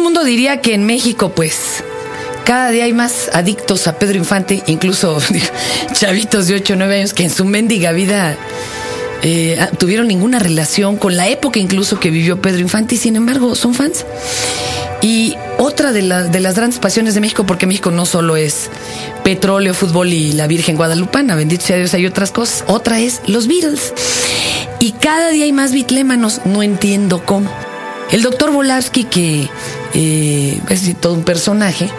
el 0.00 0.04
mundo 0.04 0.24
diría 0.24 0.62
que 0.62 0.72
en 0.72 0.84
México, 0.86 1.32
pues, 1.34 1.84
cada 2.44 2.70
día 2.70 2.84
hay 2.84 2.92
más 2.94 3.30
adictos 3.34 3.86
a 3.86 3.98
Pedro 3.98 4.16
Infante, 4.16 4.62
incluso 4.66 5.18
chavitos 5.92 6.48
de 6.48 6.54
8 6.54 6.72
o 6.72 6.76
9 6.76 6.96
años 6.96 7.12
que 7.12 7.24
en 7.24 7.30
su 7.30 7.44
mendiga 7.44 7.92
vida 7.92 8.34
eh, 9.22 9.58
ah, 9.60 9.68
tuvieron 9.78 10.08
ninguna 10.08 10.38
relación 10.38 10.96
con 10.96 11.18
la 11.18 11.28
época 11.28 11.58
incluso 11.58 12.00
que 12.00 12.10
vivió 12.10 12.40
Pedro 12.40 12.60
Infante 12.60 12.94
y 12.94 12.98
sin 12.98 13.14
embargo 13.14 13.54
son 13.54 13.74
fans. 13.74 14.06
Y 15.02 15.36
otra 15.58 15.92
de, 15.92 16.02
de 16.02 16.40
las 16.40 16.54
grandes 16.54 16.78
pasiones 16.78 17.14
de 17.14 17.20
México, 17.20 17.44
porque 17.44 17.66
México 17.66 17.90
no 17.90 18.06
solo 18.06 18.36
es 18.36 18.70
petróleo, 19.22 19.74
fútbol 19.74 20.12
y 20.14 20.32
la 20.32 20.46
Virgen 20.46 20.76
Guadalupana, 20.76 21.34
bendito 21.34 21.66
sea 21.66 21.76
Dios, 21.76 21.92
hay 21.92 22.06
otras 22.06 22.32
cosas. 22.32 22.64
Otra 22.68 23.00
es 23.00 23.20
los 23.26 23.48
Beatles. 23.48 23.92
Y 24.78 24.92
cada 24.92 25.28
día 25.28 25.44
hay 25.44 25.52
más 25.52 25.72
bitlémanos, 25.72 26.40
no 26.46 26.62
entiendo 26.62 27.22
cómo. 27.26 27.50
El 28.10 28.22
doctor 28.22 28.50
Volavsky, 28.50 29.04
que 29.04 29.48
eh, 29.94 30.60
es 30.68 31.00
todo 31.00 31.14
un 31.14 31.24
personaje, 31.24 31.90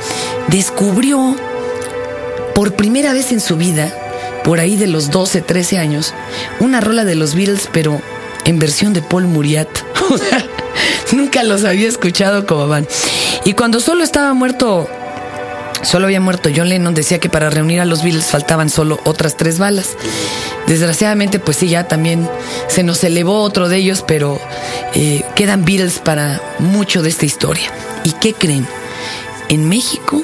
descubrió 0.48 1.36
por 2.56 2.74
primera 2.74 3.14
vez 3.14 3.32
en 3.32 3.40
su 3.40 3.58
vida, 3.58 3.94
por 4.44 4.60
ahí 4.60 4.76
de 4.76 4.88
los 4.88 5.12
12, 5.12 5.42
13 5.42 5.78
años, 5.78 6.14
una 6.60 6.82
rola 6.82 7.06
de 7.06 7.16
los 7.16 7.36
Beatles, 7.36 7.70
pero 7.72 8.02
en 8.46 8.60
versión 8.60 8.94
de 8.94 9.02
Paul 9.02 9.28
Muriat. 9.28 9.70
Nunca 11.12 11.44
los 11.44 11.64
había 11.64 11.88
escuchado 11.88 12.46
como 12.46 12.68
van. 12.68 12.88
Y 13.46 13.54
cuando 13.54 13.80
solo 13.80 14.04
estaba 14.04 14.34
muerto, 14.34 14.90
solo 15.84 16.06
había 16.06 16.22
muerto 16.22 16.50
John 16.56 16.70
Lennon, 16.70 16.94
decía 16.94 17.20
que 17.20 17.30
para 17.30 17.50
reunir 17.50 17.80
a 17.80 17.86
los 17.86 18.04
Beatles 18.04 18.26
faltaban 18.26 18.70
solo 18.70 19.00
otras 19.06 19.38
tres 19.38 19.60
balas. 19.60 19.98
Desgraciadamente, 20.68 21.40
pues 21.40 21.58
sí, 21.58 21.68
ya 21.68 21.88
también 21.88 22.30
se 22.68 22.84
nos 22.84 23.04
elevó 23.04 23.42
otro 23.42 23.70
de 23.70 23.78
ellos, 23.78 24.04
pero 24.08 24.40
eh, 24.94 25.24
quedan 25.36 25.66
Beatles 25.66 26.00
para 26.00 26.40
mucho 26.60 27.02
de 27.02 27.10
esta 27.10 27.26
historia. 27.26 27.72
¿Y 28.04 28.12
qué 28.14 28.34
creen? 28.34 28.68
En 29.50 29.68
México 29.68 30.24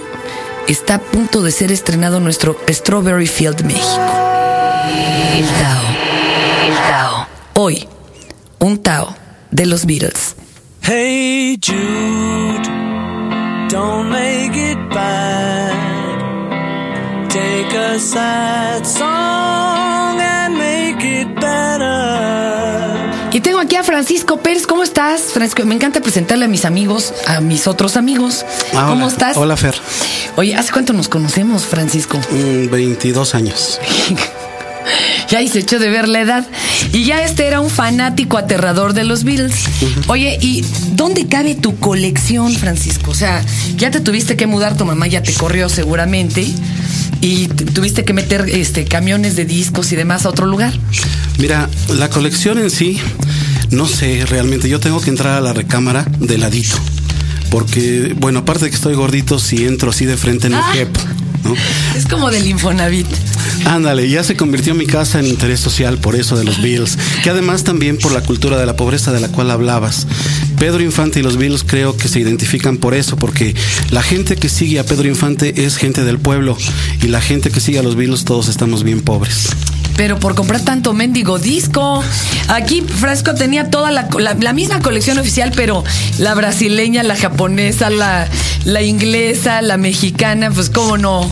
está 0.68 0.96
a 0.96 1.00
punto 1.00 1.42
de 1.42 1.52
ser 1.52 1.72
estrenado 1.72 2.20
nuestro 2.20 2.58
Strawberry 2.70 3.28
Field 3.28 3.64
México. 3.64 4.28
El 5.36 5.46
Tao. 5.46 5.84
El 6.66 6.76
Tao. 6.76 7.28
Hoy, 7.56 7.88
un 8.60 8.78
Tao 8.82 9.16
de 9.52 9.66
los 9.66 9.86
Beatles. 9.86 10.36
Hey 10.82 11.60
Jude, 11.62 12.64
don't 13.70 14.10
make 14.10 14.56
it. 14.56 14.87
Take 17.68 17.80
a 17.80 18.00
sad 18.00 18.86
song 18.86 20.22
and 20.22 20.56
make 20.58 21.04
it 21.04 21.28
better. 21.36 23.12
Y 23.34 23.42
tengo 23.42 23.60
aquí 23.60 23.76
a 23.76 23.84
Francisco 23.84 24.38
Pérez. 24.38 24.66
¿Cómo 24.66 24.84
estás, 24.84 25.34
Francisco? 25.34 25.66
Me 25.66 25.76
encanta 25.76 26.00
presentarle 26.00 26.46
a 26.46 26.48
mis 26.48 26.64
amigos, 26.64 27.14
a 27.28 27.42
mis 27.42 27.68
otros 27.68 27.98
amigos. 27.98 28.46
Ah, 28.74 28.86
¿Cómo 28.88 29.06
hola. 29.06 29.12
estás? 29.12 29.36
Hola, 29.36 29.58
Fer. 29.58 29.76
Oye, 30.38 30.56
¿hace 30.56 30.72
cuánto 30.72 30.94
nos 30.94 31.10
conocemos, 31.10 31.66
Francisco? 31.66 32.18
Mm, 32.32 32.70
22 32.70 33.36
años. 33.36 33.82
ya 35.30 35.40
ahí 35.40 35.48
se 35.48 35.60
echó 35.60 35.80
de 35.80 35.90
ver 35.90 36.08
la 36.08 36.22
edad. 36.22 36.48
Y 36.94 37.04
ya 37.06 37.24
este 37.24 37.48
era 37.48 37.60
un 37.62 37.70
fanático 37.70 38.38
aterrador 38.38 38.94
de 38.94 39.04
los 39.04 39.24
Beatles. 39.24 39.56
Oye, 40.08 40.38
¿y 40.42 40.64
dónde 40.94 41.28
cabe 41.28 41.56
tu 41.56 41.78
colección, 41.78 42.54
Francisco? 42.54 43.12
O 43.12 43.16
sea, 43.16 43.44
ya 43.76 43.92
te 43.92 44.00
tuviste 44.00 44.36
que 44.38 44.48
mudar, 44.48 44.78
tu 44.78 44.86
mamá 44.86 45.08
ya 45.08 45.22
te 45.24 45.34
corrió 45.34 45.70
seguramente. 45.70 46.48
Y 47.22 47.48
tuviste 47.48 48.06
que 48.06 48.14
meter 48.14 48.48
este 48.48 48.86
camiones 48.86 49.36
de 49.36 49.46
discos 49.46 49.92
y 49.92 49.96
demás 49.96 50.26
a 50.26 50.30
otro 50.30 50.46
lugar. 50.46 50.72
Mira, 51.40 51.68
la 51.90 52.10
colección 52.10 52.60
en 52.60 52.70
sí, 52.70 53.00
no 53.72 53.88
sé 53.88 54.24
realmente. 54.28 54.70
Yo 54.70 54.80
tengo 54.80 55.02
que 55.02 55.10
entrar 55.10 55.34
a 55.34 55.42
la 55.42 55.54
recámara 55.54 56.06
de 56.20 56.38
ladito. 56.38 56.78
Porque, 57.50 58.14
bueno, 58.20 58.40
aparte 58.40 58.66
de 58.66 58.70
que 58.72 58.76
estoy 58.76 58.94
gordito, 58.96 59.40
si 59.40 59.66
entro 59.66 59.90
así 59.92 60.06
de 60.06 60.18
frente 60.18 60.50
no 60.50 60.58
Ah. 60.58 60.70
quepo, 60.74 61.00
¿no? 61.44 61.56
Es 61.98 62.06
como 62.06 62.30
del 62.30 62.46
Infonavit. 62.46 63.08
Ándale, 63.68 64.10
ya 64.10 64.24
se 64.24 64.38
convirtió 64.38 64.74
mi 64.76 64.86
casa 64.86 65.20
en 65.20 65.28
interés 65.28 65.60
social 65.60 65.98
por 65.98 66.16
eso 66.16 66.38
de 66.38 66.46
los 66.46 66.62
Beatles, 66.62 66.98
que 67.22 67.30
además 67.30 67.66
también 67.66 67.98
por 67.98 68.14
la 68.14 68.22
cultura 68.22 68.58
de 68.58 68.66
la 68.66 68.78
pobreza 68.78 69.12
de 69.12 69.20
la 69.20 69.28
cual 69.28 69.52
hablabas. 69.52 70.08
Pedro 70.58 70.82
Infante 70.82 71.20
y 71.20 71.24
los 71.24 71.36
Beatles 71.36 71.66
creo 71.66 71.98
que 71.98 72.08
se 72.08 72.22
identifican 72.22 72.78
por 72.78 72.94
eso, 72.94 73.18
porque 73.18 73.56
la 73.92 74.02
gente 74.02 74.38
que 74.38 74.48
sigue 74.48 74.80
a 74.80 74.86
Pedro 74.86 75.10
Infante 75.10 75.66
es 75.66 75.76
gente 75.76 76.06
del 76.06 76.18
pueblo 76.18 76.58
y 77.04 77.08
la 77.08 77.20
gente 77.20 77.52
que 77.52 77.60
sigue 77.60 77.80
a 77.80 77.84
los 77.84 77.98
Beatles 77.98 78.24
todos 78.24 78.48
estamos 78.48 78.84
bien 78.84 79.02
pobres. 79.02 79.50
Pero 79.98 80.20
por 80.20 80.36
comprar 80.36 80.62
tanto 80.62 80.94
mendigo 80.94 81.40
disco. 81.40 82.02
Aquí 82.48 82.82
Francisco 82.82 83.34
tenía 83.36 83.70
toda 83.70 83.92
la, 83.92 84.08
la- 84.20 84.36
la 84.40 84.54
misma 84.54 84.80
colección 84.80 85.18
oficial, 85.18 85.52
pero 85.56 85.84
la 86.20 86.34
brasileña, 86.36 87.04
la 87.04 87.16
japonesa, 87.18 87.90
la, 87.90 88.28
la 88.64 88.82
inglesa, 88.84 89.62
la 89.62 89.76
mexicana, 89.78 90.52
pues 90.52 90.70
cómo 90.70 90.98
no. 90.98 91.30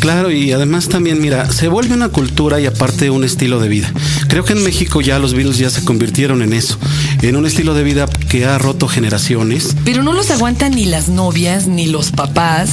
Claro, 0.00 0.30
y 0.30 0.50
además 0.52 0.88
también, 0.88 1.20
mira, 1.20 1.50
se 1.52 1.68
vuelve 1.68 1.94
una 1.94 2.08
cultura 2.08 2.58
y 2.58 2.66
aparte 2.66 3.10
un 3.10 3.22
estilo 3.22 3.60
de 3.60 3.68
vida. 3.68 3.92
Creo 4.28 4.44
que 4.44 4.54
en 4.54 4.64
México 4.64 5.00
ya 5.02 5.18
los 5.18 5.34
Beatles 5.34 5.58
ya 5.58 5.68
se 5.70 5.84
convirtieron 5.84 6.42
en 6.42 6.52
eso, 6.54 6.78
en 7.22 7.36
un 7.36 7.46
estilo 7.46 7.74
de 7.74 7.82
vida 7.84 8.06
que 8.28 8.44
ha 8.46 8.58
roto 8.58 8.88
generaciones. 8.88 9.76
Pero 9.84 10.02
no 10.02 10.12
los 10.14 10.30
aguantan 10.30 10.72
ni 10.72 10.86
las 10.86 11.08
novias, 11.08 11.66
ni 11.68 11.86
los 11.86 12.10
papás, 12.12 12.70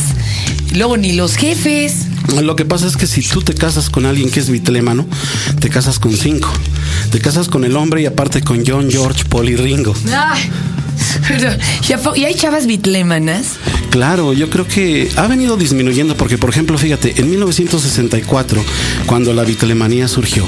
luego 0.73 0.97
ni 0.97 1.11
los 1.13 1.35
jefes. 1.35 2.06
Lo 2.41 2.55
que 2.55 2.65
pasa 2.65 2.87
es 2.87 2.97
que 2.97 3.07
si 3.07 3.21
tú 3.21 3.41
te 3.41 3.53
casas 3.53 3.89
con 3.89 4.05
alguien 4.05 4.29
que 4.29 4.39
es 4.39 4.49
bitlémano, 4.49 5.07
te 5.59 5.69
casas 5.69 5.97
con 5.99 6.15
cinco. 6.15 6.49
Te 7.11 7.19
casas 7.19 7.47
con 7.47 7.63
el 7.63 7.75
hombre 7.77 8.01
y 8.01 8.05
aparte 8.05 8.41
con 8.41 8.63
John, 8.65 8.89
George, 8.91 9.23
Paul 9.29 9.49
y 9.49 9.55
Ringo. 9.55 9.93
Ay, 10.13 10.49
pero, 11.27 11.49
¿y, 11.87 11.93
a 11.93 11.97
po- 11.99 12.15
y 12.15 12.25
hay 12.25 12.35
chavas 12.35 12.67
bitlémanas? 12.67 13.53
Claro, 13.91 14.33
yo 14.33 14.49
creo 14.49 14.67
que 14.67 15.09
ha 15.15 15.27
venido 15.27 15.55
disminuyendo 15.57 16.15
porque, 16.17 16.37
por 16.37 16.49
ejemplo, 16.49 16.77
fíjate, 16.77 17.13
en 17.19 17.29
1964, 17.29 18.63
cuando 19.05 19.33
la 19.33 19.43
bitlemanía 19.43 20.07
surgió, 20.07 20.45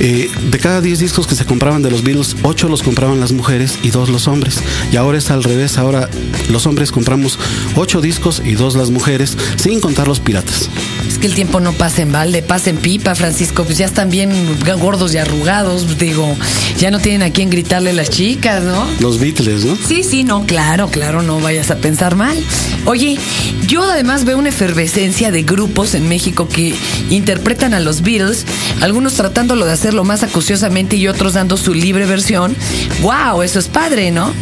eh, 0.00 0.30
de 0.50 0.58
cada 0.58 0.80
10 0.80 0.98
discos 0.98 1.26
que 1.26 1.34
se 1.34 1.44
compraban 1.44 1.82
de 1.82 1.90
los 1.90 2.02
Beatles, 2.02 2.36
8 2.42 2.68
los 2.68 2.82
compraban 2.82 3.20
las 3.20 3.32
mujeres 3.32 3.78
y 3.82 3.90
2 3.90 4.08
los 4.08 4.28
hombres. 4.28 4.60
Y 4.90 4.96
ahora 4.96 5.18
es 5.18 5.30
al 5.30 5.44
revés, 5.44 5.76
ahora 5.78 6.08
los 6.48 6.66
hombres 6.66 6.90
compramos 6.90 7.38
8 7.76 8.00
discos 8.00 8.42
y 8.44 8.52
2 8.52 8.76
las 8.76 8.90
mujeres, 8.90 9.36
sin 9.56 9.80
contar 9.80 10.08
los 10.08 10.18
piratas. 10.18 10.70
Es 11.06 11.18
que 11.18 11.26
el 11.26 11.34
tiempo 11.34 11.60
no 11.60 11.72
pasa 11.72 12.02
en 12.02 12.12
balde, 12.12 12.42
pasa 12.42 12.70
en 12.70 12.78
pipa, 12.78 13.14
Francisco. 13.14 13.64
Pues 13.64 13.78
ya 13.78 13.86
están 13.86 14.10
bien 14.10 14.32
gordos 14.80 15.12
y 15.14 15.18
arrugados. 15.18 15.98
Digo, 15.98 16.36
ya 16.78 16.90
no 16.90 16.98
tienen 16.98 17.22
a 17.22 17.30
quién 17.30 17.50
gritarle 17.50 17.92
las 17.92 18.10
chicas, 18.10 18.62
¿no? 18.62 18.86
Los 19.00 19.18
Beatles, 19.18 19.64
¿no? 19.64 19.76
Sí, 19.76 20.02
sí, 20.02 20.24
no, 20.24 20.46
claro, 20.46 20.88
claro, 20.88 21.22
no 21.22 21.40
vayas 21.40 21.70
a 21.70 21.76
pensar 21.76 22.16
mal. 22.16 22.38
Oye, 22.86 23.18
yo 23.66 23.82
además 23.82 24.24
veo 24.24 24.38
una 24.38 24.48
efervescencia 24.48 25.30
de 25.30 25.42
grupos 25.42 25.94
en 25.94 26.08
México 26.08 26.48
que 26.48 26.74
interpretan 27.10 27.74
a 27.74 27.80
los 27.80 28.02
Beatles, 28.02 28.46
algunos 28.80 29.14
tratándolo 29.14 29.66
de 29.66 29.72
hacerlo 29.90 30.04
más 30.04 30.22
acuciosamente 30.22 30.94
y 30.94 31.08
otros 31.08 31.32
dando 31.32 31.56
su 31.56 31.74
libre 31.74 32.06
versión. 32.06 32.54
¡Wow! 33.02 33.42
Eso 33.42 33.58
es 33.58 33.66
padre, 33.66 34.12
¿no? 34.12 34.32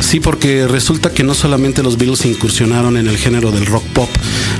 Sí, 0.00 0.20
porque 0.20 0.68
resulta 0.68 1.10
que 1.10 1.24
no 1.24 1.32
solamente 1.32 1.82
los 1.82 1.96
Beatles 1.96 2.26
incursionaron 2.26 2.98
en 2.98 3.08
el 3.08 3.16
género 3.16 3.52
del 3.52 3.64
rock 3.64 3.84
pop, 3.94 4.10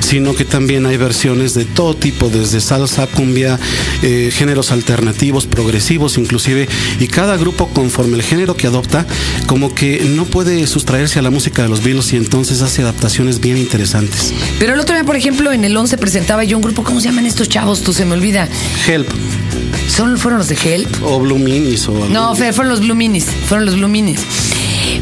sino 0.00 0.34
que 0.34 0.46
también 0.46 0.86
hay 0.86 0.96
versiones 0.96 1.52
de 1.52 1.66
todo 1.66 1.94
tipo, 1.94 2.30
desde 2.30 2.62
salsa, 2.62 3.06
cumbia, 3.06 3.60
eh, 4.02 4.30
géneros 4.32 4.72
alternativos, 4.72 5.46
progresivos 5.46 6.16
inclusive, 6.16 6.66
y 6.98 7.08
cada 7.08 7.36
grupo 7.36 7.68
conforme 7.68 8.16
el 8.16 8.22
género 8.22 8.56
que 8.56 8.68
adopta, 8.68 9.06
como 9.46 9.74
que 9.74 10.00
no 10.16 10.24
puede 10.24 10.66
sustraerse 10.66 11.18
a 11.18 11.22
la 11.22 11.30
música 11.30 11.62
de 11.62 11.68
los 11.68 11.84
Beatles 11.84 12.14
y 12.14 12.16
entonces 12.16 12.62
hace 12.62 12.80
adaptaciones 12.80 13.38
bien 13.38 13.58
interesantes. 13.58 14.32
Pero 14.58 14.72
el 14.72 14.80
otro 14.80 14.94
día, 14.94 15.04
por 15.04 15.16
ejemplo, 15.16 15.52
en 15.52 15.64
el 15.66 15.76
11 15.76 15.98
presentaba 15.98 16.42
yo 16.44 16.56
un 16.56 16.62
grupo, 16.62 16.82
¿cómo 16.82 17.00
se 17.00 17.08
llaman 17.08 17.26
estos 17.26 17.50
chavos? 17.50 17.82
Tú 17.82 17.92
se 17.92 18.06
me 18.06 18.14
olvida. 18.14 18.48
Help 18.88 19.08
¿Son, 19.88 20.18
¿Fueron 20.18 20.38
los 20.38 20.48
de 20.48 20.56
Help? 20.56 20.88
o 21.02 21.18
Blue 21.20 21.38
Minis 21.38 21.88
o. 21.88 22.08
No, 22.08 22.34
Fer, 22.34 22.52
fueron 22.52 22.70
los 22.70 22.80
Blue 22.80 22.94
Minis. 22.94 23.26
Fueron 23.48 23.66
los 23.66 23.76
Blue 23.76 23.88
Minis. 23.88 24.20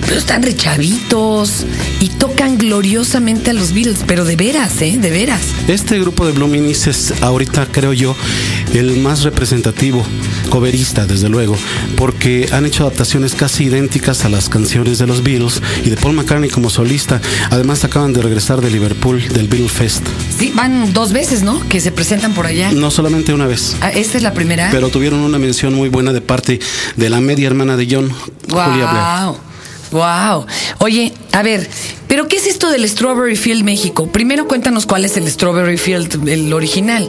Pero 0.01 0.17
están 0.19 0.43
rechavitos 0.43 1.65
y 2.01 2.09
tocan 2.09 2.59
gloriosamente 2.59 3.51
a 3.51 3.53
los 3.55 3.73
Beatles, 3.73 4.01
pero 4.07 4.25
de 4.25 4.37
veras, 4.37 4.81
¿eh? 4.83 4.97
De 4.99 5.11
veras. 5.11 5.41
Este 5.69 5.99
grupo 5.99 6.27
de 6.27 6.33
Blue 6.33 6.47
Minis 6.49 6.87
es 6.87 7.15
ahorita, 7.23 7.67
creo 7.71 7.93
yo, 7.93 8.15
el 8.75 8.97
más 8.99 9.23
representativo, 9.23 10.05
coverista, 10.51 11.07
desde 11.07 11.29
luego, 11.29 11.57
porque 11.97 12.49
han 12.53 12.67
hecho 12.67 12.85
adaptaciones 12.85 13.35
casi 13.35 13.65
idénticas 13.65 14.25
a 14.25 14.29
las 14.29 14.49
canciones 14.49 14.99
de 14.99 15.07
los 15.07 15.23
Beatles 15.23 15.61
y 15.85 15.91
de 15.91 15.97
Paul 15.97 16.15
McCartney 16.15 16.51
como 16.51 16.71
solista. 16.71 17.21
Además, 17.51 17.85
acaban 17.85 18.13
de 18.13 18.23
regresar 18.23 18.61
de 18.61 18.71
Liverpool, 18.71 19.23
del 19.29 19.49
Beatle 19.49 19.69
Fest. 19.69 20.03
Sí, 20.39 20.53
van 20.55 20.93
dos 20.93 21.13
veces, 21.13 21.43
¿no? 21.43 21.61
Que 21.69 21.81
se 21.81 21.93
presentan 21.93 22.35
por 22.35 22.47
allá. 22.47 22.73
No 22.73 22.91
solamente 22.91 23.33
una 23.35 23.47
vez, 23.47 23.77
Ah, 23.81 23.91
¿Esta 23.91 24.17
es 24.17 24.23
la 24.23 24.33
primera? 24.35 24.69
pero 24.71 24.89
tuvieron 24.89 25.21
una 25.21 25.39
mención 25.39 25.75
muy 25.75 25.89
buena 25.89 26.13
de 26.13 26.21
parte 26.21 26.61
de 26.97 27.11
la 27.11 27.21
media 27.21 27.47
hermana 27.47 27.77
de 27.77 27.87
John, 27.91 28.11
Julia 28.51 28.91
Blair. 28.91 29.27
Wow. 29.27 29.37
Wow. 29.93 30.47
Oye, 30.79 31.13
a 31.33 31.43
ver, 31.43 31.69
¿pero 32.09 32.27
qué 32.27 32.37
es 32.37 32.47
esto 32.47 32.69
del 32.71 32.89
Strawberry 32.89 33.37
Field 33.37 33.63
México? 33.63 34.09
Primero 34.11 34.49
cuéntanos 34.49 34.87
cuál 34.87 35.05
es 35.05 35.17
el 35.17 35.31
Strawberry 35.31 35.79
Field, 35.79 36.27
el 36.29 36.53
original. 36.53 37.09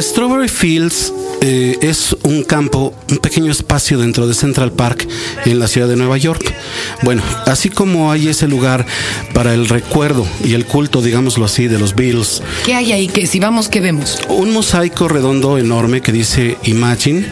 Strawberry 0.00 0.48
Fields 0.48 1.12
eh, 1.40 1.78
es 1.82 2.16
un 2.22 2.42
campo, 2.42 2.94
un 3.10 3.18
pequeño 3.18 3.50
espacio 3.50 3.98
dentro 3.98 4.26
de 4.26 4.34
Central 4.34 4.72
Park 4.72 5.06
en 5.44 5.58
la 5.58 5.68
ciudad 5.68 5.88
de 5.88 5.96
Nueva 5.96 6.16
York. 6.18 6.54
Bueno, 7.02 7.22
así 7.46 7.70
como 7.70 8.10
hay 8.10 8.28
ese 8.28 8.48
lugar 8.48 8.86
para 9.34 9.54
el 9.54 9.68
recuerdo 9.68 10.26
y 10.44 10.54
el 10.54 10.66
culto, 10.66 11.02
digámoslo 11.02 11.44
así, 11.44 11.68
de 11.68 11.78
los 11.78 11.94
Beatles. 11.94 12.42
¿Qué 12.64 12.74
hay 12.74 12.92
ahí? 12.92 13.08
Que 13.08 13.26
si 13.26 13.40
vamos, 13.40 13.68
¿qué 13.68 13.80
vemos? 13.80 14.18
Un 14.28 14.52
mosaico 14.52 15.08
redondo 15.08 15.58
enorme 15.58 16.00
que 16.00 16.12
dice 16.12 16.56
Imagine 16.64 17.26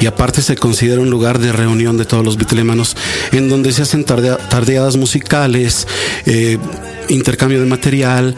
y 0.00 0.06
aparte 0.06 0.42
se 0.42 0.56
considera 0.56 1.00
un 1.00 1.10
lugar 1.10 1.38
de 1.38 1.52
reunión 1.52 1.96
de 1.96 2.04
todos 2.04 2.24
los 2.24 2.36
bitlemanos 2.36 2.96
en 3.32 3.48
donde 3.48 3.72
se 3.72 3.82
hacen 3.82 4.04
tardeadas 4.04 4.96
musicales, 4.96 5.86
eh, 6.26 6.58
intercambio 7.08 7.60
de 7.60 7.66
material 7.66 8.34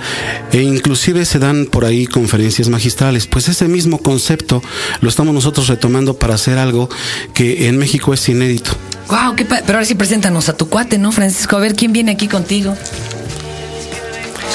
e 0.52 0.62
inclusive 0.62 1.24
se 1.24 1.38
dan 1.38 1.66
por 1.66 1.84
ahí 1.84 2.06
conferencias 2.06 2.68
magistrales. 2.68 3.26
Pues 3.26 3.48
ese 3.48 3.68
mismo 3.68 3.98
concepto 3.98 4.62
lo 5.00 5.08
estamos 5.08 5.34
nosotros 5.34 5.68
retomando 5.68 6.18
para 6.18 6.34
hacer 6.34 6.58
algo 6.58 6.88
que 7.34 7.68
en 7.68 7.78
México 7.78 8.14
es 8.14 8.28
inédito. 8.28 8.72
Wow, 9.08 9.34
qué 9.34 9.44
pero 9.44 9.62
ahora 9.66 9.84
sí 9.84 9.94
preséntanos 9.94 10.48
a 10.48 10.56
tu 10.56 10.68
cuate, 10.68 10.98
¿no, 10.98 11.10
Francisco? 11.12 11.56
A 11.56 11.60
ver 11.60 11.74
quién 11.74 11.92
viene 11.92 12.12
aquí 12.12 12.28
contigo. 12.28 12.76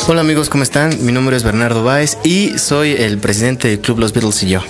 Hola 0.07 0.21
amigos, 0.21 0.49
¿cómo 0.49 0.63
están? 0.63 1.03
Mi 1.03 1.11
nombre 1.11 1.35
es 1.35 1.43
Bernardo 1.43 1.83
Báez 1.83 2.17
y 2.23 2.57
soy 2.59 2.91
el 2.91 3.17
presidente 3.17 3.69
del 3.69 3.79
Club 3.79 3.99
Los 3.99 4.13
Beatles 4.13 4.43
y 4.43 4.49
yo. 4.49 4.61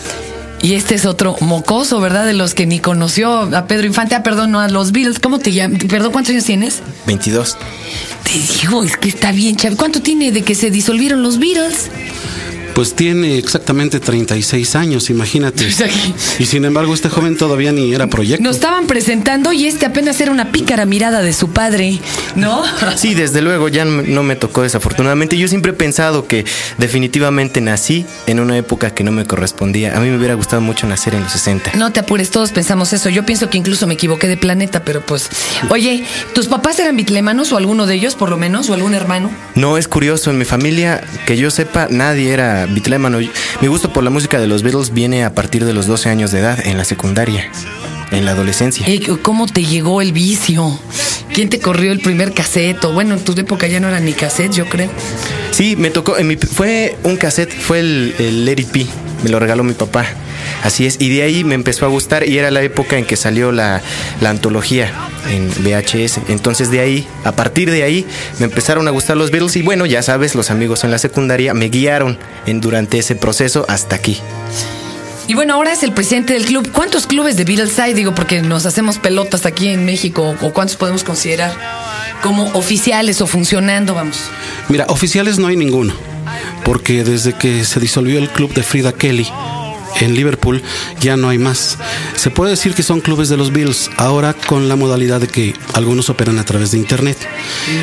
Y 0.61 0.73
este 0.73 0.95
es 0.95 1.05
otro 1.05 1.35
mocoso, 1.41 1.99
¿verdad? 1.99 2.25
De 2.25 2.33
los 2.33 2.53
que 2.53 2.65
ni 2.65 2.79
conoció 2.79 3.55
a 3.55 3.67
Pedro 3.67 3.85
Infante. 3.85 4.15
Ah, 4.15 4.23
perdón, 4.23 4.51
no, 4.51 4.59
a 4.59 4.67
los 4.67 4.91
Beatles. 4.91 5.19
¿Cómo 5.19 5.39
te 5.39 5.51
llamas? 5.51 5.83
Perdón, 5.85 6.11
¿cuántos 6.11 6.31
años 6.31 6.45
tienes? 6.45 6.81
22. 7.05 7.57
Te 8.23 8.61
digo, 8.61 8.83
es 8.83 8.97
que 8.97 9.09
está 9.09 9.31
bien, 9.31 9.55
Chavi. 9.55 9.75
¿Cuánto 9.75 10.01
tiene 10.01 10.31
de 10.31 10.41
que 10.41 10.55
se 10.55 10.71
disolvieron 10.71 11.21
los 11.21 11.37
Beatles? 11.37 11.91
Pues 12.75 12.93
tiene 12.93 13.37
exactamente 13.37 14.01
36 14.01 14.75
años, 14.75 15.09
imagínate. 15.09 15.65
Y 16.39 16.45
sin 16.45 16.65
embargo, 16.65 16.93
este 16.93 17.07
joven 17.07 17.37
todavía 17.37 17.71
ni 17.71 17.93
era 17.93 18.07
proyecto. 18.07 18.43
Nos 18.43 18.57
estaban 18.57 18.85
presentando 18.85 19.53
y 19.53 19.65
este 19.65 19.85
apenas 19.85 20.19
era 20.19 20.29
una 20.29 20.51
pícara 20.51 20.85
mirada 20.85 21.21
de 21.21 21.31
su 21.31 21.51
padre, 21.51 21.99
¿no? 22.35 22.63
Sí, 22.97 23.13
desde 23.13 23.41
luego, 23.41 23.69
ya 23.69 23.85
no 23.85 24.23
me 24.23 24.35
tocó 24.35 24.63
desafortunadamente. 24.63 25.37
Yo 25.37 25.47
siempre 25.47 25.71
he 25.71 25.73
pensado 25.73 26.27
que 26.27 26.43
definitivamente 26.77 27.61
nací 27.61 28.05
en 28.27 28.41
una 28.41 28.57
época 28.57 28.89
que 28.93 29.05
no 29.05 29.13
me 29.13 29.25
correspondía. 29.25 29.95
A 29.95 30.01
mí 30.01 30.09
me 30.09 30.17
hubiera 30.17 30.33
gustado 30.33 30.61
mucho 30.61 30.85
nacer 30.85 31.15
en 31.15 31.23
los 31.23 31.31
60. 31.31 31.71
No 31.75 31.93
te 31.93 32.01
apures, 32.01 32.29
todos 32.29 32.51
pensamos 32.51 32.91
eso. 32.91 33.09
Yo 33.09 33.25
pienso 33.25 33.49
que 33.49 33.57
incluso 33.57 33.87
me 33.87 33.93
equivoqué 33.93 34.27
de 34.27 34.35
planeta, 34.35 34.83
pero 34.83 34.99
pues. 34.99 35.29
Oye, 35.69 36.03
¿tus 36.33 36.47
papás 36.47 36.77
eran 36.79 36.97
bitlemanos 36.97 37.53
o 37.53 37.57
alguno 37.57 37.85
de 37.85 37.95
ellos, 37.95 38.15
por 38.15 38.29
lo 38.29 38.35
menos, 38.37 38.69
o 38.69 38.73
algún 38.73 38.93
hermano? 38.93 39.31
No, 39.55 39.77
es 39.77 39.87
curioso. 39.87 40.29
En 40.29 40.37
mi 40.37 40.45
familia, 40.45 41.01
que 41.25 41.37
yo 41.37 41.51
sepa, 41.51 41.87
nadie 41.89 42.33
era 42.33 42.64
mi 42.67 43.67
gusto 43.67 43.91
por 43.91 44.03
la 44.03 44.09
música 44.09 44.39
de 44.39 44.47
los 44.47 44.63
Beatles 44.63 44.93
viene 44.93 45.23
a 45.23 45.33
partir 45.33 45.65
de 45.65 45.73
los 45.73 45.87
12 45.87 46.09
años 46.09 46.31
de 46.31 46.39
edad, 46.39 46.65
en 46.65 46.77
la 46.77 46.85
secundaria, 46.85 47.49
en 48.11 48.25
la 48.25 48.31
adolescencia. 48.31 48.85
¿Cómo 49.21 49.47
te 49.47 49.63
llegó 49.63 50.01
el 50.01 50.13
vicio? 50.13 50.79
¿Quién 51.33 51.49
te 51.49 51.59
corrió 51.59 51.91
el 51.91 51.99
primer 51.99 52.33
cassette? 52.33 52.85
bueno, 52.93 53.15
en 53.15 53.23
tu 53.23 53.33
época 53.33 53.67
ya 53.67 53.79
no 53.79 53.87
eran 53.89 54.05
ni 54.05 54.13
cassette, 54.13 54.53
yo 54.53 54.67
creo. 54.67 54.89
Sí, 55.51 55.75
me 55.75 55.89
tocó, 55.89 56.15
fue 56.51 56.97
un 57.03 57.17
cassette, 57.17 57.51
fue 57.51 57.79
el, 57.79 58.15
el 58.19 58.45
Let 58.45 58.65
me 59.23 59.29
lo 59.29 59.39
regaló 59.39 59.63
mi 59.63 59.73
papá. 59.73 60.05
Así 60.63 60.85
es, 60.85 60.97
y 60.99 61.09
de 61.09 61.23
ahí 61.23 61.43
me 61.43 61.55
empezó 61.55 61.85
a 61.85 61.89
gustar 61.89 62.27
y 62.27 62.37
era 62.37 62.51
la 62.51 62.61
época 62.61 62.97
en 62.97 63.05
que 63.05 63.15
salió 63.15 63.51
la, 63.51 63.81
antología 64.25 64.91
en 65.29 65.49
VHS. 65.49 66.19
Entonces 66.29 66.71
de 66.71 66.79
ahí, 66.79 67.07
a 67.23 67.31
partir 67.33 67.71
de 67.71 67.83
ahí, 67.83 68.05
me 68.39 68.45
empezaron 68.45 68.87
a 68.87 68.91
gustar 68.91 69.17
los 69.17 69.31
Beatles 69.31 69.55
y 69.55 69.61
bueno, 69.61 69.85
ya 69.85 70.01
sabes, 70.01 70.35
los 70.35 70.51
amigos 70.51 70.83
en 70.83 70.91
la 70.91 70.97
secundaria 70.97 71.53
me 71.53 71.69
guiaron 71.69 72.17
en, 72.45 72.61
durante 72.61 72.99
ese 72.99 73.15
proceso 73.15 73.65
hasta 73.69 73.95
aquí. 73.95 74.19
Y 75.27 75.33
bueno, 75.33 75.55
ahora 75.55 75.73
es 75.73 75.81
el 75.81 75.91
presidente 75.91 76.33
del 76.33 76.45
club. 76.45 76.71
¿Cuántos 76.71 77.07
clubes 77.07 77.35
de 77.35 77.45
Beatles 77.45 77.79
hay? 77.79 77.93
Digo, 77.93 78.13
porque 78.13 78.41
nos 78.41 78.67
hacemos 78.67 78.99
pelotas 78.99 79.47
aquí 79.47 79.69
en 79.69 79.83
México, 79.83 80.35
o 80.39 80.53
cuántos 80.53 80.77
podemos 80.77 81.03
considerar 81.03 81.51
como 82.21 82.45
oficiales 82.53 83.21
o 83.21 83.27
funcionando, 83.27 83.93
vamos. 83.93 84.17
Mira, 84.69 84.85
oficiales 84.89 85.39
no 85.39 85.47
hay 85.47 85.55
ninguno, 85.55 85.93
porque 86.63 87.03
desde 87.03 87.33
que 87.33 87.63
se 87.65 87.79
disolvió 87.79 88.19
el 88.19 88.29
club 88.29 88.53
de 88.53 88.63
Frida 88.63 88.93
Kelly, 88.93 89.27
en 89.99 90.15
Liverpool 90.15 90.61
ya 90.99 91.17
no 91.17 91.29
hay 91.29 91.37
más. 91.37 91.77
Se 92.15 92.29
puede 92.29 92.51
decir 92.51 92.73
que 92.73 92.83
son 92.83 93.01
clubes 93.01 93.29
de 93.29 93.37
los 93.37 93.51
Bills, 93.51 93.89
ahora 93.97 94.33
con 94.33 94.67
la 94.69 94.75
modalidad 94.75 95.21
de 95.21 95.27
que 95.27 95.53
algunos 95.73 96.09
operan 96.09 96.39
a 96.39 96.45
través 96.45 96.71
de 96.71 96.77
Internet. 96.77 97.17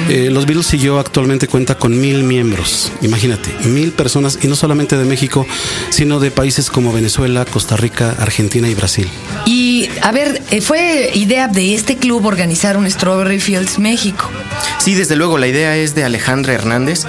Eh, 0.09 0.29
los 0.31 0.47
Bills 0.47 0.73
y 0.75 0.79
yo 0.79 0.99
actualmente 0.99 1.49
cuenta 1.49 1.77
con 1.77 2.01
mil 2.01 2.23
miembros, 2.25 2.93
imagínate, 3.03 3.51
mil 3.69 3.93
personas, 3.93 4.39
y 4.43 4.49
no 4.49 4.57
solamente 4.57 4.97
de 4.97 5.05
México, 5.05 5.47
sino 5.91 6.21
de 6.21 6.31
países 6.31 6.71
como 6.71 6.93
Venezuela, 6.93 7.45
Costa 7.45 7.77
Rica, 7.77 8.15
Argentina 8.19 8.69
y 8.69 8.75
Brasil. 8.75 9.09
Y 9.47 9.89
a 10.03 10.13
ver, 10.13 10.43
eh, 10.51 10.61
¿fue 10.61 11.11
idea 11.15 11.49
de 11.49 11.75
este 11.75 11.97
club 11.97 12.25
organizar 12.27 12.77
un 12.77 12.91
Strawberry 12.91 13.41
Fields 13.41 13.79
México? 13.79 14.31
Sí, 14.79 14.95
desde 14.95 15.17
luego, 15.17 15.39
la 15.39 15.47
idea 15.47 15.77
es 15.77 15.95
de 15.95 16.05
Alejandra 16.05 16.53
Hernández, 16.53 17.07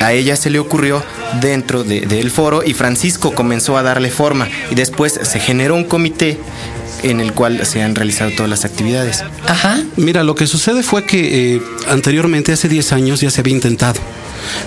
a 0.00 0.12
ella 0.12 0.36
se 0.36 0.50
le 0.50 0.58
ocurrió 0.58 1.02
dentro 1.40 1.84
del 1.84 2.30
foro 2.30 2.62
y 2.64 2.74
Francisco 2.74 3.34
comenzó 3.34 3.76
a 3.76 3.82
darle 3.82 4.10
forma 4.10 4.48
y 4.70 4.74
después 4.74 5.18
se 5.22 5.40
generó 5.40 5.74
un 5.74 5.84
comité 5.84 6.38
en 7.02 7.20
el 7.20 7.32
cual 7.32 7.64
se 7.66 7.82
han 7.82 7.94
realizado 7.94 8.30
todas 8.32 8.48
las 8.48 8.64
actividades. 8.64 9.24
Ajá. 9.46 9.82
Mira, 9.96 10.24
lo 10.24 10.34
que 10.34 10.46
sucede 10.46 10.82
fue 10.82 11.04
que 11.04 11.56
eh, 11.56 11.62
anteriormente, 11.88 12.52
hace 12.52 12.68
10 12.68 12.92
años, 12.92 13.20
ya 13.20 13.30
se 13.30 13.40
había 13.40 13.54
intentado 13.54 14.00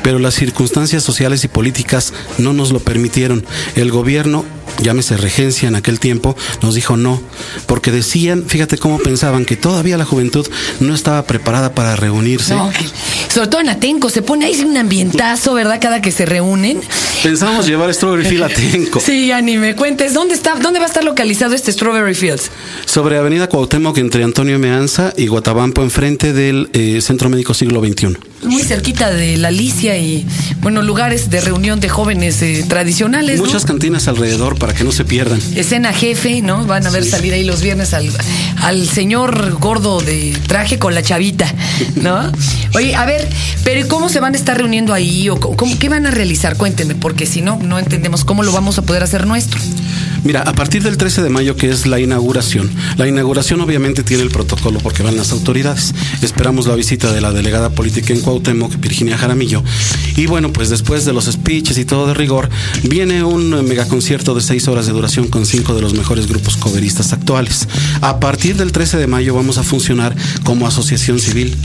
pero 0.04 0.20
las 0.20 0.36
circunstancias 0.36 1.04
sociales 1.04 1.44
y 1.44 1.48
políticas 1.48 2.14
no 2.38 2.54
nos 2.54 2.72
lo 2.72 2.80
permitieron. 2.80 3.46
El 3.76 3.92
gobierno 3.92 4.46
llámese 4.82 5.18
regencia 5.18 5.68
en 5.68 5.76
aquel 5.76 6.00
tiempo, 6.00 6.36
nos 6.62 6.76
dijo 6.76 6.98
no, 6.98 7.22
porque 7.66 7.92
decían, 7.92 8.46
fíjate 8.48 8.78
cómo 8.78 9.00
pensaban, 9.00 9.46
que 9.46 9.56
todavía 9.56 9.98
la 9.98 10.06
juventud 10.06 10.48
no 10.80 10.94
estaba 10.94 11.24
preparada 11.24 11.74
para 11.74 11.96
reunirse. 11.96 12.56
sobre 13.34 13.48
todo 13.48 13.62
en 13.62 13.70
Atenco, 13.70 14.10
se 14.10 14.22
pone 14.22 14.46
ahí 14.46 14.60
un 14.62 14.78
ambientazo, 14.78 15.54
¿verdad? 15.54 15.80
Cada 15.82 16.02
que 16.02 16.12
se 16.12 16.26
reúnen. 16.26 16.82
Pensamos 17.24 17.68
llevar 17.68 17.94
Strawberry 17.94 18.26
Field 18.26 18.44
a 18.44 18.46
Atenco. 18.48 19.00
Sí, 19.10 19.32
Ani, 19.32 19.58
me 19.58 19.76
cuentes, 19.76 20.14
¿dónde 20.14 20.36
está, 20.36 20.56
dónde 20.56 20.80
va 20.80 20.86
a 20.86 20.88
estar 20.88 21.04
localizado 21.04 21.56
este 21.56 21.72
Strawberry 21.72 22.14
Fields? 22.14 22.52
Sobre 22.86 23.18
Avenida 23.18 23.48
Cuauhtémoc, 23.48 23.98
entre 23.98 24.24
Antonio 24.24 24.60
Meanza 24.60 25.14
y 25.18 25.28
Guatabampo, 25.28 25.82
enfrente 25.82 26.32
del 26.34 26.70
eh, 26.74 27.02
Centro 27.02 27.30
Médico 27.30 27.54
Siglo 27.54 27.84
XXI. 27.84 28.18
Muy 28.44 28.64
cerquita 28.64 29.12
de 29.12 29.38
la 29.38 29.50
Alicia 29.50 29.98
y, 29.98 30.26
bueno, 30.62 30.82
lugares 30.82 31.30
de 31.30 31.42
reunión 31.42 31.80
de 31.80 31.90
jóvenes 31.90 32.42
eh, 32.42 32.66
tradicionales. 32.68 33.40
Muchas 33.40 33.66
cantinas 33.66 34.08
alrededor 34.08 34.58
para 34.58 34.74
que 34.74 34.84
no 34.84 34.92
se 34.92 35.04
pierdan. 35.06 35.40
Escena 35.56 35.94
jefe, 35.94 36.42
¿no? 36.42 36.66
Van 36.66 36.86
a 36.88 36.90
ver 36.90 37.06
salir 37.06 37.34
ahí 37.34 37.44
los 37.44 37.62
viernes 37.62 37.94
al, 37.94 38.10
al 38.62 38.88
señor 38.88 39.58
gordo 39.60 40.00
de 40.00 40.38
traje 40.48 40.80
con 40.80 40.96
la 40.96 41.02
chavita, 41.02 41.54
¿no? 41.96 42.32
Oye, 42.76 42.96
a 42.96 43.06
ver, 43.06 43.28
pero 43.64 43.88
¿cómo 43.88 44.10
se 44.10 44.20
van 44.20 44.34
a 44.34 44.38
estar 44.38 44.58
reuniendo 44.58 44.94
ahí? 44.94 45.30
o 45.30 45.40
cómo, 45.40 45.78
¿Qué 45.78 45.90
van 45.90 46.06
a 46.06 46.12
realizar? 46.12 46.56
Cuéntenme, 46.56 46.96
porque 46.96 47.26
si 47.26 47.42
no, 47.42 47.58
no 47.58 47.80
entendemos 47.80 48.24
cómo 48.26 48.44
lo 48.44 48.52
vamos 48.52 48.78
a 48.78 48.84
poder 48.84 49.04
hacer 49.04 49.28
nuestro. 49.28 49.60
Mira, 50.24 50.42
a 50.42 50.54
partir 50.54 50.84
del 50.84 50.98
13 50.98 51.24
de 51.24 51.30
mayo, 51.30 51.56
que 51.56 51.70
es 51.70 51.88
la 51.88 52.00
inauguración, 52.00 52.70
la 52.98 53.08
inauguración 53.08 53.62
obviamente 53.62 54.04
tiene 54.04 54.24
el 54.24 54.30
protocolo 54.30 54.80
porque 54.80 55.02
van 55.02 55.16
las 55.16 55.32
autoridades. 55.32 55.94
Esperamos 56.22 56.68
la 56.68 56.76
visita 56.76 57.14
de 57.14 57.22
la 57.22 57.32
delegada 57.32 57.70
política 57.70 58.14
en 58.14 58.20
Cuauhtémoc, 58.20 58.76
Virginia 58.80 59.18
Jaramillo. 59.18 59.64
Y 60.18 60.26
bueno, 60.26 60.52
pues 60.52 60.70
después 60.70 61.06
de 61.06 61.14
los 61.14 61.26
speeches 61.26 61.78
y 61.78 61.86
todo 61.86 62.08
de 62.08 62.14
rigor, 62.14 62.50
viene 62.84 63.24
un 63.24 63.50
megaconcierto 63.66 64.36
de 64.36 64.42
seis 64.42 64.68
horas 64.68 64.88
de 64.88 64.92
duración 64.92 65.28
con 65.28 65.46
cinco 65.46 65.74
de 65.74 65.82
los 65.82 65.94
mejores 65.94 66.28
grupos 66.28 66.58
coveristas 66.58 67.14
actuales. 67.14 67.68
A 68.02 68.20
partir 68.20 68.58
del 68.58 68.74
13 68.74 68.98
de 68.98 69.08
mayo 69.08 69.34
vamos 69.34 69.58
a 69.58 69.64
funcionar 69.64 70.16
como 70.44 70.68
asociación 70.68 71.20
civil, 71.20 71.56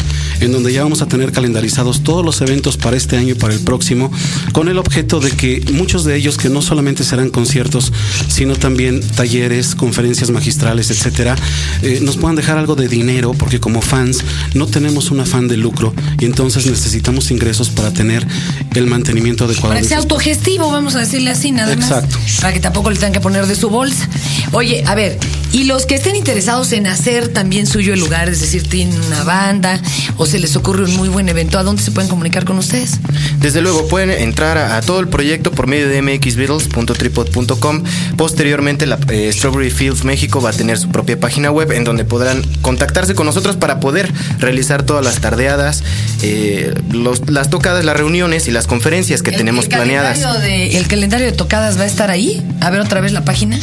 en 0.40 0.52
donde 0.52 0.72
ya 0.72 0.84
vamos 0.84 1.02
a 1.02 1.06
tener 1.06 1.32
calendarizados 1.32 2.04
todos 2.04 2.24
los 2.24 2.40
eventos 2.40 2.76
para 2.76 2.96
este 2.96 3.16
año 3.16 3.32
y 3.32 3.34
para 3.34 3.54
el 3.54 3.60
próximo, 3.60 4.12
con 4.52 4.68
el 4.68 4.78
objeto 4.78 5.18
de 5.18 5.32
que 5.32 5.64
muchos 5.72 6.04
de 6.04 6.16
ellos, 6.16 6.36
que 6.36 6.50
no 6.50 6.62
solamente 6.62 7.02
serán 7.02 7.30
conciertos, 7.30 7.92
sino 8.28 8.43
sino 8.44 8.56
también 8.56 9.00
talleres, 9.00 9.74
conferencias 9.74 10.30
magistrales, 10.30 10.90
etcétera, 10.90 11.34
eh, 11.80 12.00
nos 12.02 12.18
puedan 12.18 12.36
dejar 12.36 12.58
algo 12.58 12.74
de 12.74 12.88
dinero, 12.88 13.32
porque 13.32 13.58
como 13.58 13.80
fans 13.80 14.22
no 14.52 14.66
tenemos 14.66 15.10
un 15.10 15.20
afán 15.20 15.48
de 15.48 15.56
lucro 15.56 15.94
y 16.20 16.26
entonces 16.26 16.66
necesitamos 16.66 17.30
ingresos 17.30 17.70
para 17.70 17.90
tener 17.90 18.26
el 18.74 18.86
mantenimiento 18.86 19.46
adecuado. 19.46 19.70
Para 19.70 19.80
que 19.80 19.88
sea 19.88 19.96
autogestivo, 19.96 20.70
vamos 20.70 20.94
a 20.94 20.98
decirle 20.98 21.30
así, 21.30 21.52
nada 21.52 21.72
Exacto. 21.72 22.18
Para 22.42 22.52
que 22.52 22.60
tampoco 22.60 22.90
le 22.90 22.96
tengan 22.96 23.14
que 23.14 23.20
poner 23.20 23.46
de 23.46 23.56
su 23.56 23.70
bolsa. 23.70 24.06
Oye, 24.52 24.84
a 24.86 24.94
ver, 24.94 25.18
Y 25.54 25.64
los 25.64 25.86
que 25.86 25.94
estén 25.94 26.16
interesados 26.16 26.72
en 26.72 26.88
hacer 26.88 27.28
también 27.28 27.68
suyo 27.68 27.94
el 27.94 28.00
lugar, 28.00 28.28
es 28.28 28.40
decir, 28.40 28.68
tienen 28.68 29.00
una 29.00 29.22
banda 29.22 29.80
o 30.16 30.26
se 30.26 30.40
les 30.40 30.56
ocurre 30.56 30.82
un 30.84 30.96
muy 30.96 31.08
buen 31.08 31.28
evento, 31.28 31.60
¿a 31.60 31.62
dónde 31.62 31.80
se 31.80 31.92
pueden 31.92 32.10
comunicar 32.10 32.44
con 32.44 32.58
ustedes? 32.58 32.98
Desde 33.38 33.62
luego, 33.62 33.86
pueden 33.86 34.10
entrar 34.10 34.58
a, 34.58 34.76
a 34.76 34.80
todo 34.82 34.98
el 34.98 35.06
proyecto 35.06 35.52
por 35.52 35.68
medio 35.68 35.88
de 35.88 36.02
mxbeatles.tripod.com. 36.02 37.84
Posteriormente, 38.16 38.86
la 38.86 38.98
eh, 39.10 39.30
Strawberry 39.32 39.70
Fields 39.70 40.02
México 40.02 40.40
va 40.40 40.50
a 40.50 40.52
tener 40.52 40.76
su 40.76 40.88
propia 40.88 41.20
página 41.20 41.52
web 41.52 41.70
en 41.70 41.84
donde 41.84 42.04
podrán 42.04 42.42
contactarse 42.60 43.14
con 43.14 43.26
nosotros 43.26 43.56
para 43.56 43.78
poder 43.78 44.12
realizar 44.40 44.82
todas 44.82 45.04
las 45.04 45.20
tardeadas, 45.20 45.84
eh, 46.22 46.74
los- 46.90 47.30
las 47.30 47.48
tocadas, 47.48 47.84
las 47.84 47.96
reuniones 47.96 48.48
y 48.48 48.50
las 48.50 48.66
conferencias 48.66 49.22
que 49.22 49.30
El- 49.30 49.36
tenemos 49.36 49.66
el 49.66 49.70
planeadas. 49.70 50.18
calendario 50.18 50.40
de- 50.48 50.76
¿El 50.78 50.88
calendario 50.88 51.26
de 51.26 51.32
tocadas 51.32 51.78
va 51.78 51.82
a 51.82 51.86
estar 51.86 52.10
ahí? 52.10 52.42
A 52.60 52.70
ver 52.70 52.80
otra 52.80 53.00
vez 53.00 53.12
la 53.12 53.24
página. 53.24 53.56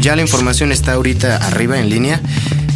Ya 0.00 0.16
la 0.16 0.22
información 0.22 0.72
está 0.72 0.92
ahorita 0.92 1.36
arriba 1.36 1.78
en 1.78 1.90
línea. 1.90 2.20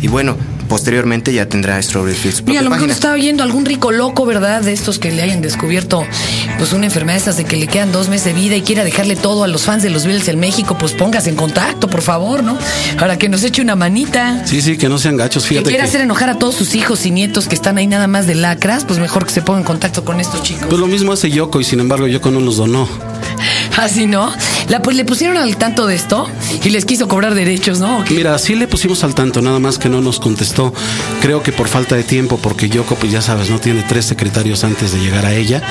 Y 0.01 0.09
bueno, 0.09 0.37
posteriormente 0.69 1.33
ya 1.33 1.49
tendrá 1.49 1.81
Strawberry 1.81 2.17
Fields 2.17 2.43
Mira, 2.47 2.61
a 2.61 2.63
lo 2.63 2.71
mejor 2.71 2.91
está 2.91 3.13
oyendo 3.13 3.43
algún 3.43 3.65
rico 3.65 3.91
loco, 3.91 4.27
¿verdad? 4.27 4.63
De 4.63 4.73
estos 4.73 4.99
que 4.99 5.13
le 5.13 5.23
hayan 5.23 5.41
descubierto 5.41 6.05
pues 6.59 6.73
una 6.73 6.87
enfermedad 6.87 7.17
estas 7.17 7.37
de 7.37 7.45
que 7.45 7.57
le 7.57 7.67
quedan 7.67 7.93
dos 7.93 8.09
meses 8.09 8.27
de 8.27 8.33
vida 8.33 8.57
y 8.57 8.63
quiera 8.63 8.85
dejarle 8.85 9.17
todo 9.17 9.45
a 9.45 9.47
los 9.47 9.63
fans 9.63 9.83
de 9.83 9.91
los 9.91 10.05
Beatles 10.05 10.29
en 10.29 10.41
México, 10.41 10.77
pues 10.79 10.93
póngase 10.93 11.31
en 11.31 11.37
contacto, 11.37 11.89
por 11.89 12.03
favor, 12.03 12.43
¿no? 12.43 12.59
Para 12.99 13.19
que 13.19 13.29
nos 13.29 13.43
eche 13.45 13.63
una 13.63 13.77
manita. 13.77 14.45
Sí, 14.47 14.63
sí, 14.63 14.77
que 14.77 14.89
no 14.89 14.99
sean 14.99 15.17
gachos. 15.17 15.45
Que 15.45 15.51
Fíjate 15.51 15.71
quiera 15.71 15.85
que, 15.85 15.89
hacer 15.89 16.01
enojar 16.01 16.31
a 16.31 16.39
todos 16.39 16.55
sus 16.55 16.75
hijos 16.75 17.05
y 17.07 17.11
nietos 17.11 17.49
que 17.49 17.55
están 17.55 17.79
ahí 17.79 17.87
nada 17.87 18.07
más 18.07 18.27
de 18.27 18.35
lacras, 18.35 18.85
pues 18.85 18.99
mejor 18.99 19.27
que 19.27 19.33
se 19.33 19.43
ponga 19.43 19.61
en 19.61 19.65
contacto 19.65 20.05
con 20.05 20.21
estos 20.21 20.43
chicos. 20.43 20.67
pues 20.69 20.81
lo 20.81 20.87
mismo 20.87 21.13
hace 21.13 21.31
Yoko 21.31 21.61
y 21.61 21.65
sin 21.65 21.81
embargo 21.81 22.07
Yoko 22.07 22.31
no 22.31 22.41
nos 22.41 22.57
donó. 22.57 22.89
Así, 23.79 24.07
¿no? 24.07 24.33
La, 24.69 24.83
pues 24.83 24.97
le 24.97 25.05
pusieron 25.05 25.37
al 25.37 25.57
tanto 25.57 25.87
de 25.87 25.95
esto 25.95 26.29
y 26.63 26.71
les 26.71 26.85
quiso 26.85 27.09
cobrar 27.09 27.35
derechos, 27.35 27.81
¿no? 27.81 28.05
Mira, 28.11 28.39
sí 28.39 28.55
le 28.55 28.69
pusimos 28.69 29.05
al 29.05 29.15
tanto, 29.15 29.43
nada 29.43 29.59
más 29.59 29.79
que 29.79 29.89
no 29.89 30.01
nos 30.01 30.21
contestó. 30.21 30.73
Creo 31.21 31.43
que 31.43 31.53
por 31.53 31.69
falta 31.69 31.97
de 31.97 32.05
tiempo, 32.05 32.39
porque 32.39 32.69
Yoko, 32.69 32.95
pues 32.95 33.13
ya 33.13 33.21
sabes, 33.21 33.51
no 33.51 33.59
tiene 33.59 33.83
tres 33.83 34.05
secretarios 34.07 34.65
antes 34.65 34.93
de 34.93 35.01
llegar 35.01 35.27
a 35.27 35.35
ella. 35.35 35.63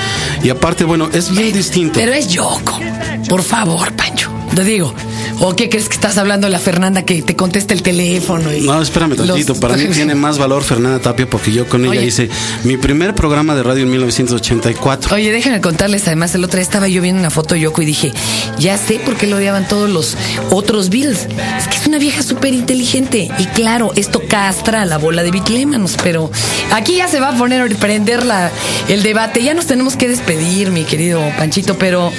Y 0.42 0.50
aparte, 0.50 0.84
bueno, 0.84 1.08
es 1.12 1.30
bien 1.30 1.52
distinto. 1.52 1.98
Pero 1.98 2.12
es 2.12 2.28
Yoko. 2.28 2.80
Por 3.28 3.42
favor, 3.42 3.92
Pancho. 3.92 4.30
Te 4.54 4.64
digo. 4.64 4.94
¿O 5.40 5.54
qué 5.56 5.68
crees 5.68 5.88
que 5.88 5.94
estás 5.94 6.16
hablando 6.16 6.48
la 6.48 6.58
Fernanda 6.58 7.02
que 7.04 7.20
te 7.22 7.34
contesta 7.36 7.74
el 7.74 7.82
teléfono? 7.82 8.52
y 8.52 8.60
No, 8.62 8.80
espérame 8.80 9.16
tantito. 9.16 9.52
los- 9.52 9.58
Para 9.58 9.76
mí 9.76 9.86
tiene 9.92 10.14
más 10.14 10.38
valor 10.38 10.62
Fernanda 10.62 11.00
Tapia 11.00 11.28
porque 11.28 11.52
yo 11.52 11.68
con 11.68 11.82
ella 11.84 11.90
Oye. 11.98 12.06
hice 12.06 12.28
mi 12.64 12.76
primer 12.76 13.14
programa 13.14 13.54
de 13.54 13.62
radio 13.62 13.82
en 13.82 13.90
1984. 13.90 15.14
Oye, 15.14 15.32
déjenme 15.32 15.60
contarles, 15.60 16.06
además 16.06 16.34
el 16.34 16.44
otro 16.44 16.56
día 16.58 16.62
estaba 16.62 16.88
yo 16.88 17.02
viendo 17.02 17.20
una 17.20 17.30
foto 17.30 17.54
de 17.54 17.60
Yoko 17.62 17.82
y 17.82 17.84
dije, 17.86 18.12
ya 18.58 18.78
sé 18.78 19.00
por 19.00 19.16
qué 19.16 19.26
lo 19.26 19.36
odiaban 19.36 19.66
todos 19.68 19.90
los 19.90 20.16
otros 20.50 20.88
Bills. 20.88 21.26
Es 21.58 21.68
que 21.68 21.76
es 21.76 21.86
una 21.86 21.98
vieja 21.98 22.22
súper 22.22 22.54
inteligente. 22.54 23.28
Y 23.38 23.46
claro, 23.46 23.92
esto 23.96 24.22
castra 24.28 24.82
a 24.82 24.86
la 24.86 24.98
bola 24.98 25.22
de 25.22 25.30
bitlémanos, 25.30 25.96
pero 26.02 26.30
aquí 26.72 26.96
ya 26.96 27.08
se 27.08 27.20
va 27.20 27.30
a 27.30 27.36
poner 27.38 27.60
a 27.60 27.74
prender 27.76 28.24
la, 28.24 28.50
el 28.88 29.02
debate. 29.02 29.42
Ya 29.42 29.52
nos 29.54 29.66
tenemos 29.66 29.96
que 29.96 30.08
despedir, 30.08 30.70
mi 30.70 30.84
querido 30.84 31.20
Panchito, 31.36 31.76
pero 31.76 32.12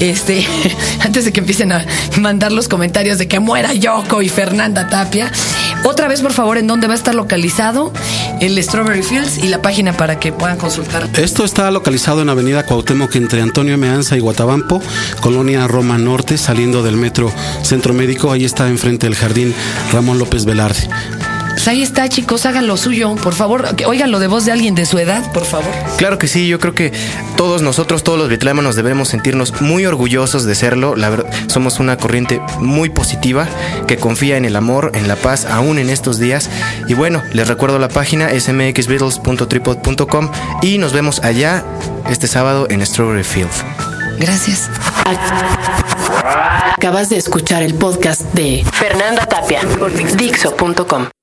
este, 0.00 0.46
antes 1.00 1.24
de 1.24 1.32
que 1.32 1.40
empiecen 1.40 1.72
a 1.72 1.84
mandar 2.18 2.52
los 2.52 2.68
comentarios 2.68 3.18
de 3.18 3.28
que 3.28 3.40
muera 3.40 3.72
Yoko 3.72 4.22
y 4.22 4.28
Fernanda 4.28 4.88
Tapia, 4.88 5.30
otra 5.84 6.08
vez, 6.08 6.20
por 6.20 6.32
favor, 6.32 6.58
en 6.58 6.66
dónde 6.66 6.86
va 6.86 6.94
a 6.94 6.96
estar 6.96 7.14
localizado 7.14 7.92
el 8.40 8.62
Strawberry 8.62 9.02
Fields 9.02 9.38
y 9.38 9.48
la 9.48 9.62
página 9.62 9.96
para 9.96 10.18
que 10.18 10.32
puedan 10.32 10.58
consultar. 10.58 11.08
Esto 11.16 11.44
está 11.44 11.70
localizado 11.70 12.22
en 12.22 12.28
Avenida 12.28 12.64
Cuauhtémoc 12.64 13.14
entre 13.16 13.40
Antonio 13.40 13.78
Meanza 13.78 14.16
y 14.16 14.20
Guatabampo, 14.20 14.82
Colonia 15.20 15.66
Roma 15.66 15.98
Norte, 15.98 16.38
saliendo 16.38 16.82
del 16.82 16.96
metro 16.96 17.32
Centro 17.62 17.94
Médico. 17.94 18.32
Ahí 18.32 18.44
está 18.44 18.68
enfrente 18.68 19.06
del 19.06 19.14
jardín 19.14 19.54
Ramón 19.92 20.18
López 20.18 20.44
Velarde. 20.44 20.88
Pues 21.56 21.68
ahí 21.68 21.82
está, 21.82 22.06
chicos, 22.10 22.44
hagan 22.44 22.66
lo 22.66 22.76
suyo, 22.76 23.14
por 23.14 23.32
favor. 23.34 23.74
que 23.76 23.86
Óiganlo 23.86 24.18
de 24.18 24.26
voz 24.26 24.44
de 24.44 24.52
alguien 24.52 24.74
de 24.74 24.84
su 24.84 24.98
edad, 24.98 25.32
por 25.32 25.46
favor. 25.46 25.72
Claro 25.96 26.18
que 26.18 26.28
sí, 26.28 26.46
yo 26.48 26.60
creo 26.60 26.74
que 26.74 26.92
todos 27.38 27.62
nosotros, 27.62 28.04
todos 28.04 28.18
los 28.18 28.28
bitlémanos 28.28 28.76
debemos 28.76 29.08
sentirnos 29.08 29.58
muy 29.62 29.86
orgullosos 29.86 30.44
de 30.44 30.54
serlo. 30.54 30.96
La 30.96 31.08
verdad, 31.08 31.30
somos 31.46 31.80
una 31.80 31.96
corriente 31.96 32.42
muy 32.60 32.90
positiva 32.90 33.48
que 33.86 33.96
confía 33.96 34.36
en 34.36 34.44
el 34.44 34.54
amor, 34.54 34.92
en 34.94 35.08
la 35.08 35.16
paz, 35.16 35.46
aún 35.46 35.78
en 35.78 35.88
estos 35.88 36.18
días. 36.18 36.50
Y 36.88 36.94
bueno, 36.94 37.22
les 37.32 37.48
recuerdo 37.48 37.78
la 37.78 37.88
página 37.88 38.28
smxbeatles.tripod.com 38.38 40.30
y 40.60 40.76
nos 40.76 40.92
vemos 40.92 41.24
allá 41.24 41.64
este 42.10 42.26
sábado 42.26 42.66
en 42.68 42.84
Strawberry 42.84 43.24
Field. 43.24 43.50
Gracias. 44.18 44.68
Acabas 46.76 47.08
de 47.08 47.16
escuchar 47.16 47.62
el 47.62 47.74
podcast 47.74 48.20
de 48.34 48.62
Fernanda 48.72 49.24
Tapia 49.24 49.62
por 49.78 49.90
Dixo.com. 49.94 51.15